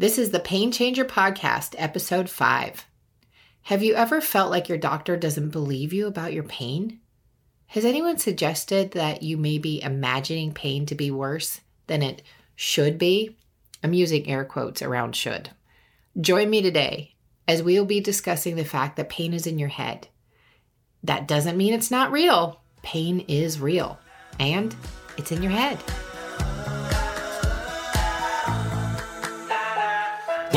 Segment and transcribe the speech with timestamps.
[0.00, 2.86] This is the Pain Changer Podcast, Episode 5.
[3.62, 7.00] Have you ever felt like your doctor doesn't believe you about your pain?
[7.66, 12.22] Has anyone suggested that you may be imagining pain to be worse than it
[12.54, 13.36] should be?
[13.82, 15.50] I'm using air quotes around should.
[16.20, 17.16] Join me today
[17.48, 20.06] as we will be discussing the fact that pain is in your head.
[21.02, 22.60] That doesn't mean it's not real.
[22.82, 23.98] Pain is real,
[24.38, 24.76] and
[25.16, 25.82] it's in your head.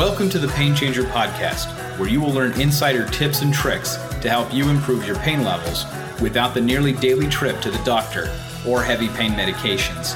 [0.02, 4.28] Welcome to the Pain Changer Podcast, where you will learn insider tips and tricks to
[4.28, 5.84] help you improve your pain levels
[6.20, 8.28] without the nearly daily trip to the doctor
[8.66, 10.14] or heavy pain medications.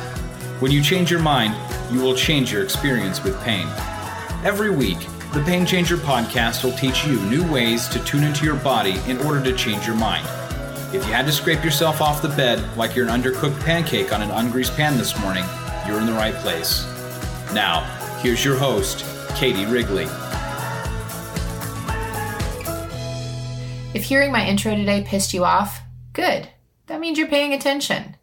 [0.61, 1.55] When you change your mind,
[1.95, 3.69] you will change your experience with pain.
[4.45, 4.99] Every week,
[5.33, 9.19] the Pain Changer Podcast will teach you new ways to tune into your body in
[9.19, 10.27] order to change your mind.
[10.93, 14.21] If you had to scrape yourself off the bed like you're an undercooked pancake on
[14.21, 15.45] an ungreased pan this morning,
[15.87, 16.85] you're in the right place.
[17.55, 17.85] Now,
[18.21, 19.05] here's your host,
[19.37, 20.07] Katie Wrigley.
[23.93, 25.83] If hearing my intro today pissed you off,
[26.15, 26.49] good.
[26.87, 28.17] That means you're paying attention.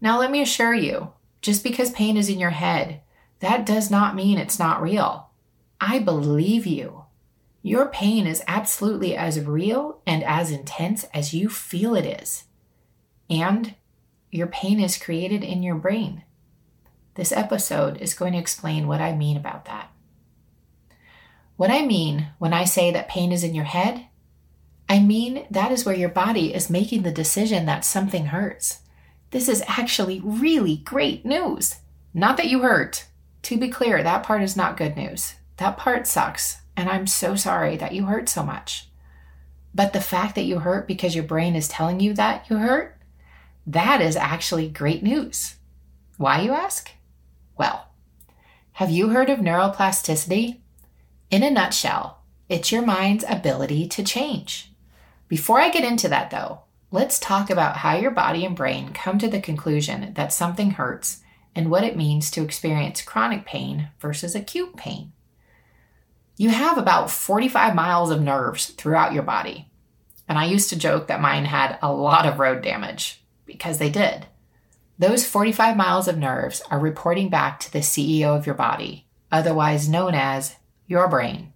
[0.00, 3.00] Now, let me assure you just because pain is in your head,
[3.38, 5.30] that does not mean it's not real.
[5.80, 7.04] I believe you.
[7.62, 12.46] Your pain is absolutely as real and as intense as you feel it is.
[13.28, 13.76] And
[14.32, 16.24] your pain is created in your brain.
[17.14, 19.92] This episode is going to explain what I mean about that.
[21.60, 24.06] What I mean when I say that pain is in your head,
[24.88, 28.78] I mean that is where your body is making the decision that something hurts.
[29.30, 31.74] This is actually really great news.
[32.14, 33.04] Not that you hurt.
[33.42, 35.34] To be clear, that part is not good news.
[35.58, 38.88] That part sucks, and I'm so sorry that you hurt so much.
[39.74, 42.96] But the fact that you hurt because your brain is telling you that you hurt,
[43.66, 45.56] that is actually great news.
[46.16, 46.90] Why, you ask?
[47.58, 47.88] Well,
[48.72, 50.59] have you heard of neuroplasticity?
[51.30, 54.72] In a nutshell, it's your mind's ability to change.
[55.28, 59.16] Before I get into that, though, let's talk about how your body and brain come
[59.20, 61.20] to the conclusion that something hurts
[61.54, 65.12] and what it means to experience chronic pain versus acute pain.
[66.36, 69.70] You have about 45 miles of nerves throughout your body.
[70.28, 73.90] And I used to joke that mine had a lot of road damage because they
[73.90, 74.26] did.
[74.98, 79.88] Those 45 miles of nerves are reporting back to the CEO of your body, otherwise
[79.88, 80.56] known as
[80.90, 81.52] your brain.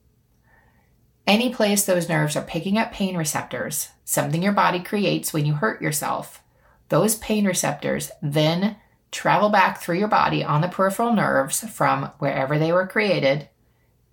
[1.27, 5.55] Any place those nerves are picking up pain receptors, something your body creates when you
[5.55, 6.43] hurt yourself,
[6.89, 8.77] those pain receptors then
[9.11, 13.49] travel back through your body on the peripheral nerves from wherever they were created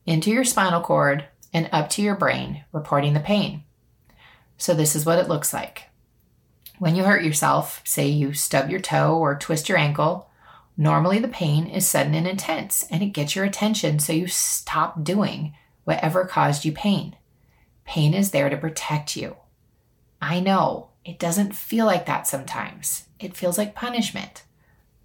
[0.05, 3.63] into your spinal cord and up to your brain, reporting the pain.
[4.57, 5.83] So, this is what it looks like.
[6.79, 10.31] When you hurt yourself, say you stub your toe or twist your ankle,
[10.81, 15.03] Normally, the pain is sudden and intense, and it gets your attention so you stop
[15.03, 15.53] doing
[15.84, 17.16] whatever caused you pain.
[17.86, 19.36] Pain is there to protect you.
[20.19, 24.42] I know it doesn't feel like that sometimes, it feels like punishment.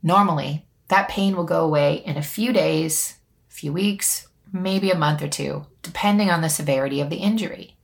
[0.03, 3.17] Normally, that pain will go away in a few days,
[3.51, 7.77] a few weeks, maybe a month or two, depending on the severity of the injury.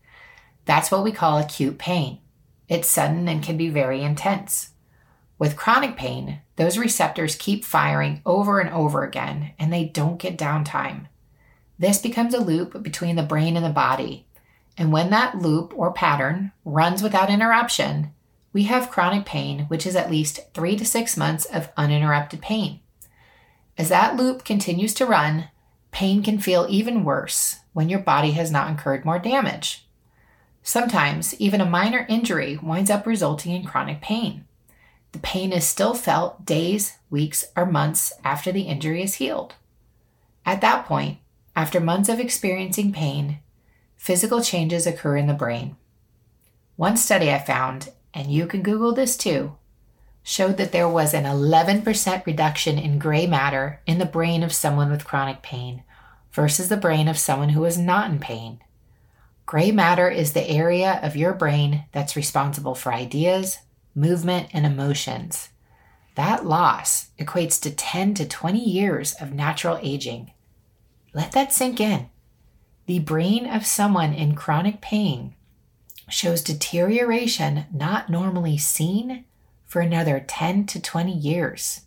[0.65, 2.21] That's what we call acute pain.
[2.71, 4.71] It's sudden and can be very intense.
[5.39, 10.39] With chronic pain, those receptors keep firing over and over again and they don't get
[10.39, 11.07] downtime.
[11.79, 14.27] This becomes a loop between the brain and the body.
[14.79, 18.13] And when that loop or pattern runs without interruption,
[18.53, 22.81] we have chronic pain, which is at least three to six months of uninterrupted pain.
[23.79, 25.49] As that loop continues to run,
[25.91, 29.87] pain can feel even worse when your body has not incurred more damage.
[30.63, 34.45] Sometimes, even a minor injury winds up resulting in chronic pain.
[35.13, 39.55] The pain is still felt days, weeks, or months after the injury is healed.
[40.45, 41.19] At that point,
[41.55, 43.39] after months of experiencing pain,
[43.97, 45.77] physical changes occur in the brain.
[46.77, 49.57] One study I found, and you can Google this too,
[50.23, 54.91] showed that there was an 11% reduction in gray matter in the brain of someone
[54.91, 55.83] with chronic pain
[56.33, 58.61] versus the brain of someone who is not in pain.
[59.45, 63.59] Gray matter is the area of your brain that's responsible for ideas,
[63.95, 65.51] movement, and emotions.
[66.15, 70.33] That loss equates to 10 to 20 years of natural aging.
[71.15, 72.09] Let that sink in.
[72.87, 75.35] The brain of someone in chronic pain
[76.09, 79.25] shows deterioration not normally seen
[79.67, 81.83] for another 10 to 20 years.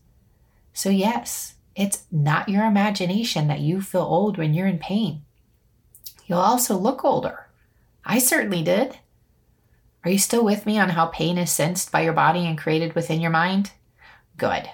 [0.73, 5.23] So, yes, it's not your imagination that you feel old when you're in pain.
[6.25, 7.47] You'll also look older.
[8.03, 8.97] I certainly did.
[10.05, 12.93] Are you still with me on how pain is sensed by your body and created
[12.93, 13.71] within your mind?
[14.37, 14.69] Good.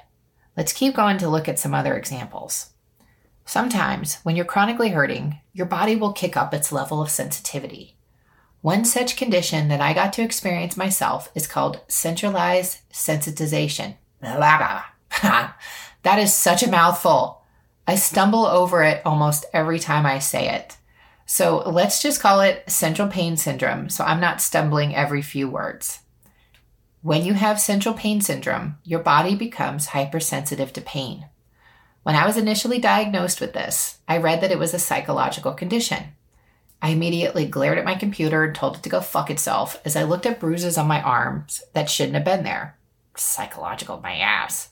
[0.57, 2.71] Let's keep going to look at some other examples.
[3.45, 7.95] Sometimes, when you're chronically hurting, your body will kick up its level of sensitivity.
[8.59, 13.95] One such condition that I got to experience myself is called centralized sensitization.
[15.21, 17.41] that is such a mouthful.
[17.87, 20.75] I stumble over it almost every time I say it.
[21.33, 25.99] So let's just call it central pain syndrome so I'm not stumbling every few words.
[27.01, 31.29] When you have central pain syndrome, your body becomes hypersensitive to pain.
[32.03, 36.03] When I was initially diagnosed with this, I read that it was a psychological condition.
[36.81, 40.03] I immediately glared at my computer and told it to go fuck itself as I
[40.03, 42.77] looked at bruises on my arms that shouldn't have been there.
[43.15, 44.67] Psychological, my ass.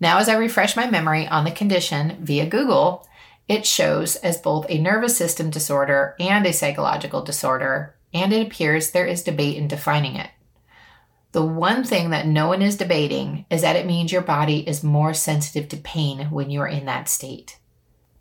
[0.00, 3.06] Now, as I refresh my memory on the condition via Google,
[3.50, 8.92] it shows as both a nervous system disorder and a psychological disorder, and it appears
[8.92, 10.30] there is debate in defining it.
[11.32, 14.84] The one thing that no one is debating is that it means your body is
[14.84, 17.58] more sensitive to pain when you are in that state.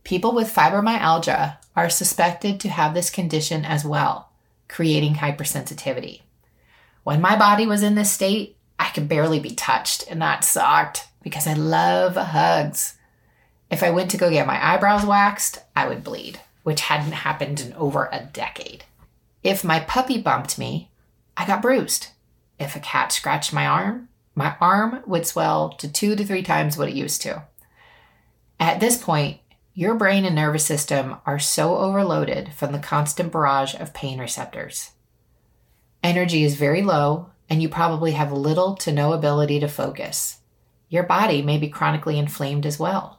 [0.03, 4.31] People with fibromyalgia are suspected to have this condition as well,
[4.67, 6.21] creating hypersensitivity.
[7.03, 11.07] When my body was in this state, I could barely be touched, and that sucked
[11.21, 12.95] because I love hugs.
[13.69, 17.61] If I went to go get my eyebrows waxed, I would bleed, which hadn't happened
[17.61, 18.85] in over a decade.
[19.43, 20.89] If my puppy bumped me,
[21.37, 22.07] I got bruised.
[22.59, 26.77] If a cat scratched my arm, my arm would swell to two to three times
[26.77, 27.43] what it used to.
[28.59, 29.39] At this point,
[29.73, 34.91] your brain and nervous system are so overloaded from the constant barrage of pain receptors.
[36.03, 40.39] Energy is very low, and you probably have little to no ability to focus.
[40.89, 43.18] Your body may be chronically inflamed as well.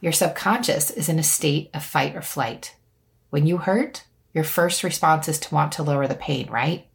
[0.00, 2.76] Your subconscious is in a state of fight or flight.
[3.30, 6.86] When you hurt, your first response is to want to lower the pain, right?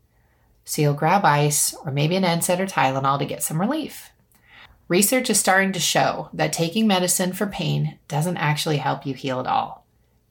[0.63, 4.10] So you'll grab ice or maybe an NSAID or Tylenol to get some relief.
[4.88, 9.40] Research is starting to show that taking medicine for pain doesn't actually help you heal
[9.40, 9.86] at all.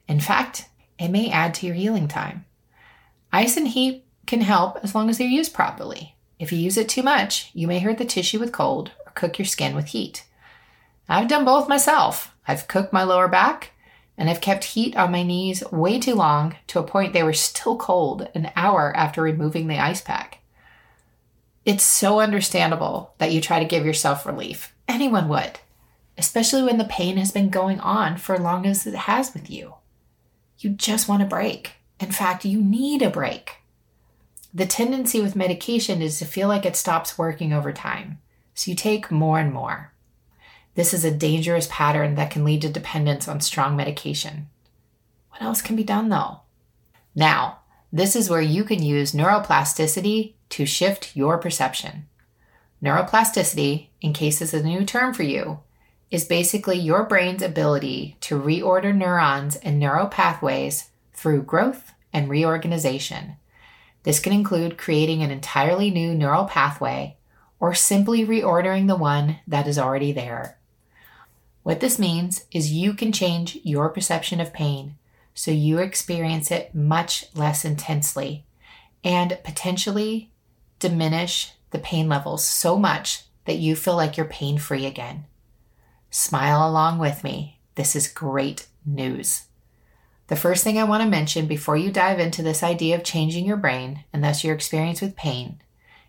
[0.09, 0.69] In fact,
[0.99, 2.45] it may add to your healing time.
[3.33, 6.17] Ice and heat can help as long as they're used properly.
[6.39, 9.39] If you use it too much, you may hurt the tissue with cold or cook
[9.39, 10.25] your skin with heat.
[11.09, 12.34] I've done both myself.
[12.47, 13.73] I've cooked my lower back
[14.17, 17.33] and I've kept heat on my knees way too long to a point they were
[17.33, 20.39] still cold an hour after removing the ice pack.
[21.65, 24.75] It's so understandable that you try to give yourself relief.
[24.87, 25.59] Anyone would,
[26.19, 29.51] especially when the pain has been going on for as long as it has with
[29.51, 29.75] you.
[30.59, 31.73] You just want a break.
[31.99, 33.57] In fact, you need a break.
[34.53, 38.19] The tendency with medication is to feel like it stops working over time,
[38.55, 39.94] so you take more and more.
[40.75, 44.49] This is a dangerous pattern that can lead to dependence on strong medication.
[45.31, 46.41] What else can be done though?
[47.15, 47.61] Now,
[47.93, 52.07] this is where you can use neuroplasticity to shift your perception.
[52.83, 55.61] Neuroplasticity, in case it's a new term for you,
[56.11, 63.37] is basically your brain's ability to reorder neurons and neural pathways through growth and reorganization.
[64.03, 67.17] This can include creating an entirely new neural pathway
[67.61, 70.59] or simply reordering the one that is already there.
[71.65, 74.97] What this means is you can change your perception of pain
[75.35, 78.45] so you experience it much less intensely
[79.03, 80.31] and potentially
[80.79, 85.25] diminish the pain levels so much that you feel like you're pain free again.
[86.11, 87.59] Smile along with me.
[87.77, 89.47] This is great news.
[90.27, 93.47] The first thing I want to mention before you dive into this idea of changing
[93.47, 95.63] your brain and thus your experience with pain,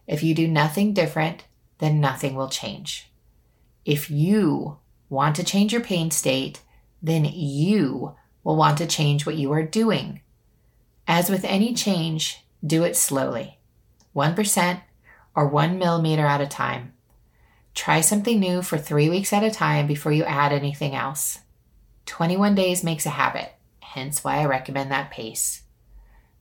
[0.05, 1.45] if you do nothing different,
[1.79, 3.09] then nothing will change.
[3.85, 6.61] If you want to change your pain state,
[7.01, 10.21] then you will want to change what you are doing.
[11.07, 13.59] As with any change, do it slowly
[14.15, 14.81] 1%
[15.35, 16.93] or 1 millimeter at a time.
[17.73, 21.39] Try something new for three weeks at a time before you add anything else.
[22.05, 25.63] 21 days makes a habit, hence why I recommend that pace.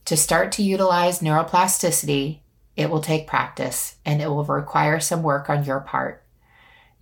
[0.07, 2.41] To start to utilize neuroplasticity,
[2.77, 6.24] it will take practice and it will require some work on your part.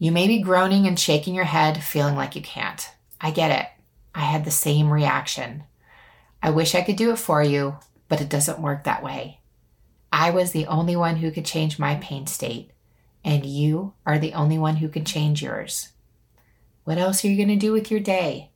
[0.03, 2.91] You may be groaning and shaking your head, feeling like you can't.
[3.21, 3.69] I get it.
[4.13, 5.63] I had the same reaction.
[6.43, 7.77] I wish I could do it for you,
[8.09, 9.39] but it doesn't work that way.
[10.13, 12.73] I was the only one who could change my pain state,
[13.25, 15.91] and you are the only one who can change yours.
[16.83, 18.51] What else are you going to do with your day?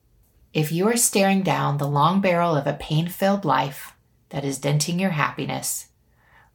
[0.52, 3.92] If you are staring down the long barrel of a pain filled life
[4.30, 5.90] that is denting your happiness,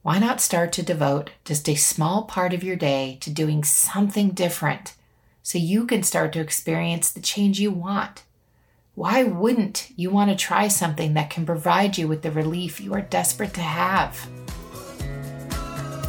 [0.02, 4.30] why not start to devote just a small part of your day to doing something
[4.30, 4.94] different
[5.44, 8.24] so you can start to experience the change you want?
[8.96, 12.92] Why wouldn't you want to try something that can provide you with the relief you
[12.94, 14.28] are desperate to have?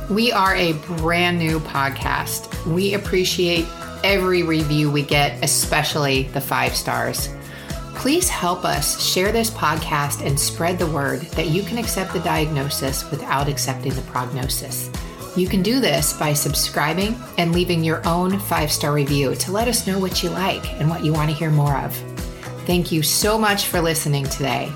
[0.10, 2.66] We are a brand new podcast.
[2.66, 3.68] We appreciate
[4.04, 7.30] every review we get, especially the five stars.
[7.96, 12.20] Please help us share this podcast and spread the word that you can accept the
[12.20, 14.90] diagnosis without accepting the prognosis.
[15.38, 19.68] You can do this by subscribing and leaving your own five star review to let
[19.68, 21.96] us know what you like and what you want to hear more of.
[22.66, 24.72] Thank you so much for listening today.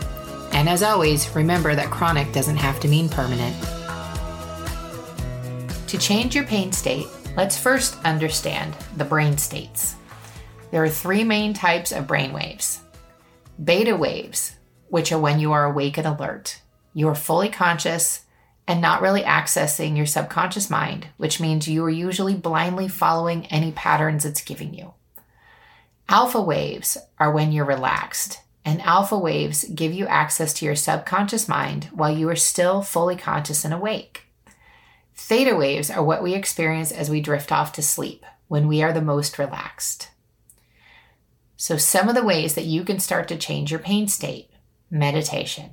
[0.54, 3.56] And as always, remember that chronic doesn't have to mean permanent.
[5.88, 9.96] To change your pain state, let's first understand the brain states.
[10.72, 12.82] There are three main types of brain waves
[13.64, 14.56] beta waves,
[14.90, 16.62] which are when you are awake and alert.
[16.94, 18.26] You are fully conscious
[18.68, 23.72] and not really accessing your subconscious mind, which means you are usually blindly following any
[23.72, 24.94] patterns it's giving you.
[26.10, 31.48] Alpha waves are when you're relaxed, and alpha waves give you access to your subconscious
[31.48, 34.24] mind while you are still fully conscious and awake.
[35.16, 38.94] Theta waves are what we experience as we drift off to sleep, when we are
[38.94, 40.10] the most relaxed.
[41.60, 44.52] So, some of the ways that you can start to change your pain state
[44.92, 45.72] meditation.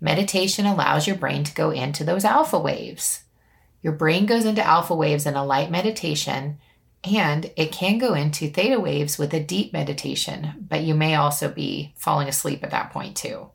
[0.00, 3.24] Meditation allows your brain to go into those alpha waves.
[3.82, 6.58] Your brain goes into alpha waves in a light meditation,
[7.04, 11.50] and it can go into theta waves with a deep meditation, but you may also
[11.50, 13.50] be falling asleep at that point too.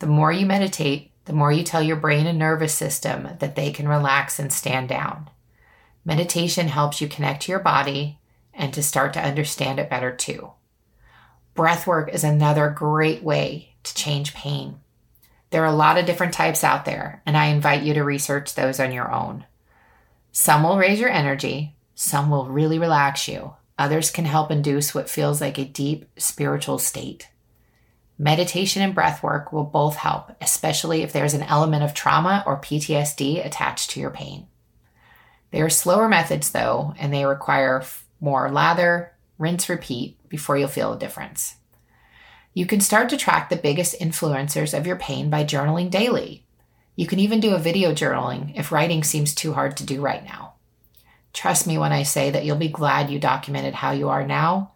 [0.00, 3.70] The more you meditate, the more you tell your brain and nervous system that they
[3.70, 5.30] can relax and stand down.
[6.04, 8.18] Meditation helps you connect to your body
[8.52, 10.52] and to start to understand it better too.
[11.56, 14.78] Breath work is another great way to change pain.
[15.48, 18.54] There are a lot of different types out there, and I invite you to research
[18.54, 19.46] those on your own.
[20.32, 25.08] Some will raise your energy, some will really relax you, others can help induce what
[25.08, 27.30] feels like a deep spiritual state.
[28.18, 32.60] Meditation and breath work will both help, especially if there's an element of trauma or
[32.60, 34.46] PTSD attached to your pain.
[35.52, 37.82] They are slower methods, though, and they require
[38.20, 41.56] more lather, rinse, repeat before you'll feel a difference.
[42.54, 46.44] You can start to track the biggest influencers of your pain by journaling daily.
[46.94, 50.24] You can even do a video journaling if writing seems too hard to do right
[50.24, 50.54] now.
[51.34, 54.72] Trust me when I say that you'll be glad you documented how you are now,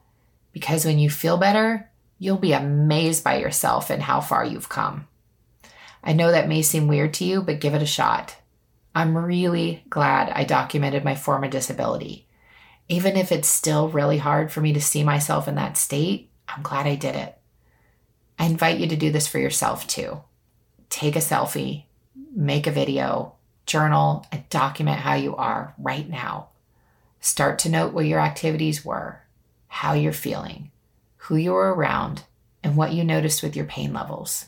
[0.53, 5.09] because when you feel better, you'll be amazed by yourself and how far you've come.
[6.05, 8.37] I know that may seem weird to you, but give it a shot.
[8.95, 12.27] I'm really glad I documented my former disability.
[12.91, 16.61] Even if it's still really hard for me to see myself in that state, I'm
[16.65, 17.39] glad I did it.
[18.37, 20.23] I invite you to do this for yourself too.
[20.89, 21.85] Take a selfie,
[22.35, 26.49] make a video, journal, and document how you are right now.
[27.21, 29.21] Start to note what your activities were,
[29.69, 30.73] how you're feeling,
[31.17, 32.25] who you were around,
[32.65, 34.47] and what you noticed with your pain levels.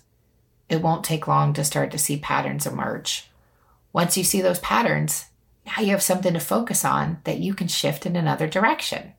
[0.68, 3.30] It won't take long to start to see patterns emerge.
[3.92, 5.26] Once you see those patterns,
[5.66, 9.12] now you have something to focus on that you can shift in another direction.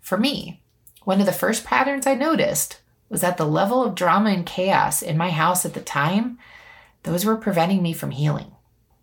[0.00, 0.62] For me,
[1.04, 5.02] one of the first patterns I noticed was that the level of drama and chaos
[5.02, 6.38] in my house at the time,
[7.02, 8.52] those were preventing me from healing.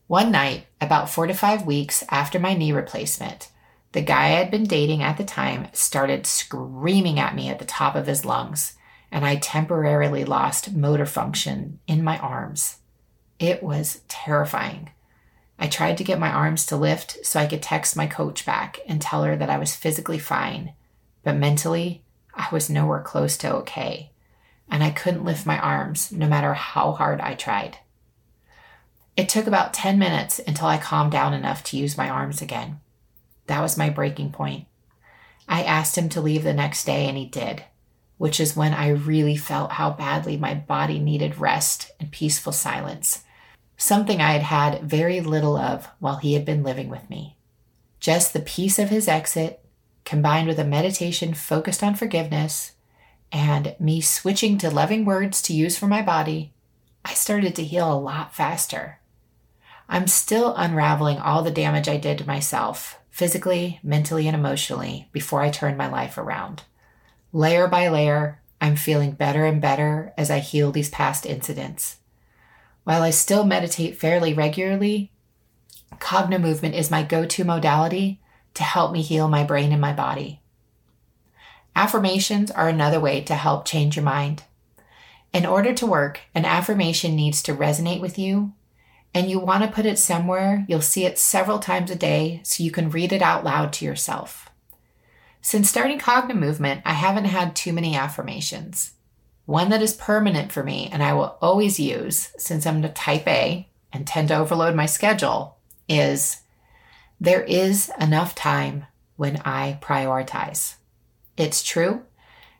[0.07, 3.49] One night, about four to five weeks after my knee replacement,
[3.91, 7.65] the guy I had been dating at the time started screaming at me at the
[7.65, 8.75] top of his lungs,
[9.11, 12.77] and I temporarily lost motor function in my arms.
[13.39, 14.89] It was terrifying.
[15.59, 18.79] I tried to get my arms to lift so I could text my coach back
[18.87, 20.73] and tell her that I was physically fine,
[21.23, 22.01] but mentally,
[22.33, 24.11] I was nowhere close to okay,
[24.71, 27.79] and I couldn't lift my arms no matter how hard I tried.
[29.17, 32.79] It took about 10 minutes until I calmed down enough to use my arms again.
[33.47, 34.65] That was my breaking point.
[35.45, 37.65] I asked him to leave the next day, and he did,
[38.17, 43.25] which is when I really felt how badly my body needed rest and peaceful silence,
[43.79, 47.37] something I had had very little of while he had been living with me.
[47.99, 49.65] Just the peace of his exit,
[50.03, 52.73] combined with a meditation focused on forgiveness
[53.31, 56.51] and me switching to loving words to use for my body,
[57.05, 58.99] I started to heal a lot faster.
[59.87, 65.41] I'm still unraveling all the damage I did to myself physically, mentally, and emotionally before
[65.41, 66.63] I turned my life around.
[67.31, 71.97] Layer by layer, I'm feeling better and better as I heal these past incidents.
[72.89, 75.11] While I still meditate fairly regularly,
[75.99, 78.19] Cognomovement is my go to modality
[78.55, 80.41] to help me heal my brain and my body.
[81.75, 84.41] Affirmations are another way to help change your mind.
[85.31, 88.53] In order to work, an affirmation needs to resonate with you
[89.13, 92.63] and you want to put it somewhere you'll see it several times a day so
[92.63, 94.49] you can read it out loud to yourself.
[95.43, 98.93] Since starting Cognomovement, I haven't had too many affirmations.
[99.49, 103.27] One that is permanent for me and I will always use since I'm a type
[103.27, 106.43] A and tend to overload my schedule is
[107.19, 110.75] there is enough time when I prioritize.
[111.35, 112.03] It's true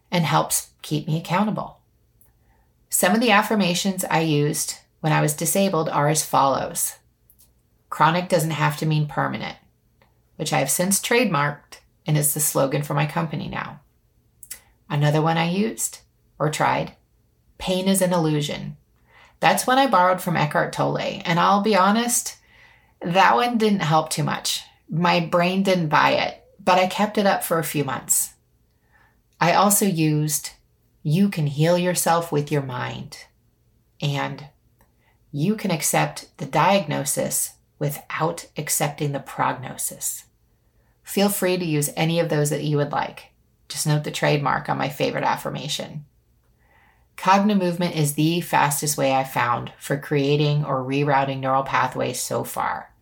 [0.09, 1.77] and helps keep me accountable.
[2.89, 6.95] Some of the affirmations I used when I was disabled are as follows
[7.91, 9.57] Chronic doesn't have to mean permanent,
[10.37, 13.81] which I have since trademarked and is the slogan for my company now.
[14.89, 15.99] Another one I used
[16.39, 16.93] or tried
[17.59, 18.77] Pain is an illusion.
[19.41, 22.37] That's one I borrowed from Eckhart Tolle, and I'll be honest,
[23.01, 24.63] that one didn't help too much.
[24.89, 28.33] My brain didn't buy it, but I kept it up for a few months.
[29.39, 30.51] I also used
[31.03, 33.25] You can heal yourself with your mind,
[34.01, 34.45] and
[35.31, 40.25] You can accept the diagnosis without accepting the prognosis.
[41.03, 43.31] Feel free to use any of those that you would like.
[43.67, 46.05] Just note the trademark on my favorite affirmation.
[47.19, 52.93] Cognomovement is the fastest way I've found for creating or rerouting neural pathways so far.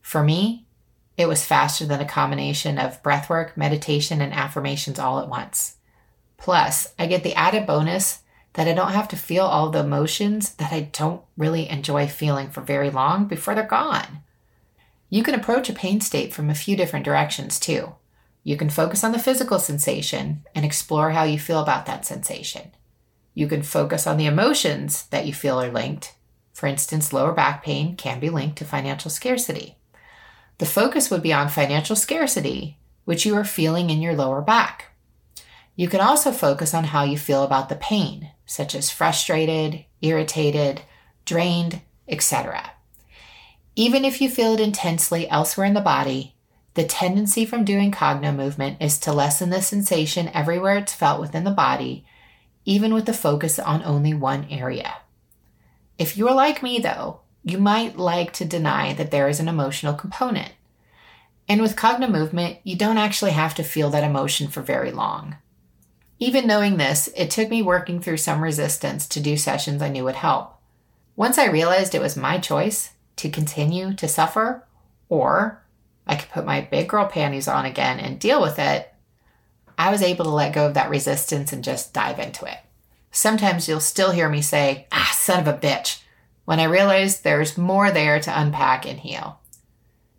[0.00, 0.68] For me,
[1.16, 5.74] it was faster than a combination of breathwork, meditation, and affirmations all at once.
[6.36, 8.20] Plus, I get the added bonus
[8.52, 12.50] that I don't have to feel all the emotions that I don't really enjoy feeling
[12.50, 14.20] for very long before they're gone.
[15.10, 17.96] You can approach a pain state from a few different directions too.
[18.44, 22.70] You can focus on the physical sensation and explore how you feel about that sensation.
[23.34, 26.14] You can focus on the emotions that you feel are linked.
[26.52, 29.76] For instance, lower back pain can be linked to financial scarcity.
[30.58, 34.92] The focus would be on financial scarcity, which you are feeling in your lower back.
[35.74, 40.82] You can also focus on how you feel about the pain, such as frustrated, irritated,
[41.24, 42.70] drained, etc.
[43.74, 46.36] Even if you feel it intensely elsewhere in the body,
[46.74, 51.50] the tendency from doing cognomovement is to lessen the sensation everywhere it's felt within the
[51.50, 52.04] body,
[52.64, 54.96] even with the focus on only one area.
[55.98, 59.94] If you're like me, though, you might like to deny that there is an emotional
[59.94, 60.52] component.
[61.46, 65.36] And with cognomovement, you don't actually have to feel that emotion for very long.
[66.18, 70.04] Even knowing this, it took me working through some resistance to do sessions I knew
[70.04, 70.58] would help.
[71.16, 74.66] Once I realized it was my choice to continue to suffer,
[75.08, 75.62] or
[76.06, 78.93] I could put my big girl panties on again and deal with it,
[79.78, 82.58] I was able to let go of that resistance and just dive into it.
[83.10, 86.02] Sometimes you'll still hear me say, ah, son of a bitch,
[86.44, 89.40] when I realize there's more there to unpack and heal.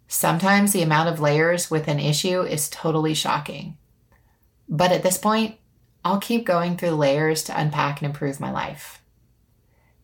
[0.07, 3.77] Sometimes the amount of layers with an issue is totally shocking.
[4.69, 5.57] But at this point,
[6.03, 9.01] I'll keep going through the layers to unpack and improve my life.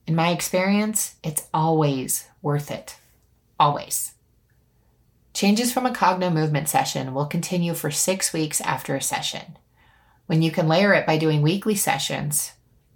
[0.07, 2.97] In my experience, it's always worth it.
[3.59, 4.13] Always.
[5.41, 9.57] Changes from a cognomovement session will continue for six weeks after a session,
[10.27, 12.51] when you can layer it by doing weekly sessions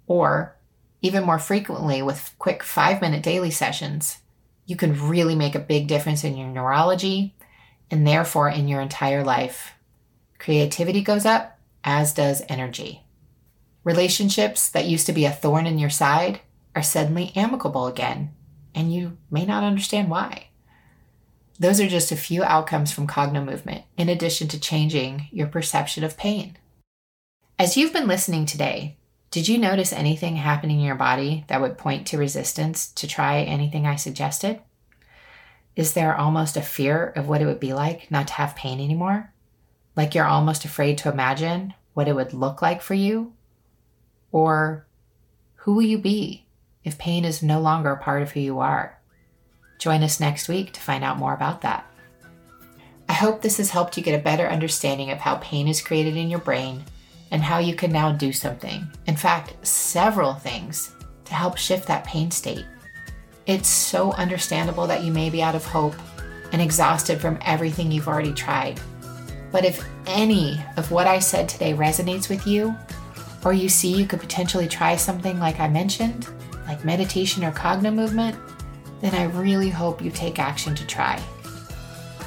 [0.06, 0.56] or
[1.02, 4.18] even more frequently with quick five minute daily sessions.
[4.64, 7.34] You can really make a big difference in your neurology
[7.90, 9.72] and therefore in your entire life.
[10.38, 13.02] Creativity goes up, as does energy.
[13.82, 16.42] Relationships that used to be a thorn in your side
[16.76, 18.36] are suddenly amicable again,
[18.72, 20.45] and you may not understand why.
[21.58, 26.16] Those are just a few outcomes from cognomovement, in addition to changing your perception of
[26.16, 26.58] pain.
[27.58, 28.96] As you've been listening today,
[29.30, 33.40] did you notice anything happening in your body that would point to resistance to try
[33.40, 34.60] anything I suggested?
[35.74, 38.80] Is there almost a fear of what it would be like not to have pain
[38.80, 39.32] anymore?
[39.94, 43.32] Like you're almost afraid to imagine what it would look like for you?
[44.32, 44.86] Or
[45.56, 46.46] who will you be
[46.84, 48.95] if pain is no longer a part of who you are?
[49.78, 51.86] Join us next week to find out more about that.
[53.08, 56.16] I hope this has helped you get a better understanding of how pain is created
[56.16, 56.84] in your brain
[57.30, 58.86] and how you can now do something.
[59.06, 60.92] In fact, several things
[61.24, 62.64] to help shift that pain state.
[63.46, 65.94] It's so understandable that you may be out of hope
[66.52, 68.80] and exhausted from everything you've already tried.
[69.52, 72.74] But if any of what I said today resonates with you,
[73.44, 76.28] or you see you could potentially try something like I mentioned,
[76.66, 78.36] like meditation or cognomovement,
[79.00, 81.22] then I really hope you take action to try.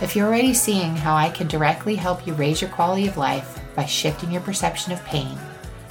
[0.01, 3.59] If you're already seeing how I can directly help you raise your quality of life
[3.75, 5.37] by shifting your perception of pain,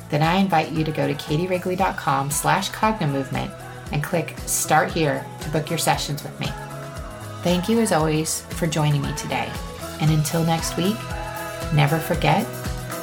[0.09, 3.53] then I invite you to go to katiewrigley.com slash cognomovement
[3.93, 6.49] and click Start Here to book your sessions with me.
[7.43, 9.51] Thank you as always for joining me today.
[10.01, 10.97] And until next week,
[11.75, 12.47] Never forget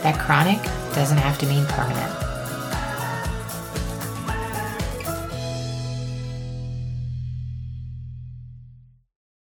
[0.02, 0.62] that chronic
[0.96, 2.25] doesn't have to mean permanent.